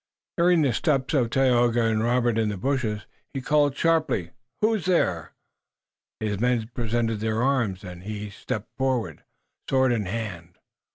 [0.37, 3.05] Hearing the steps of Tayoga and Robert in the bushes,
[3.35, 5.33] he called sharply: "Who's there?"
[6.19, 9.23] His men presented their arms, and he stepped forward,
[9.69, 10.57] sword in hand.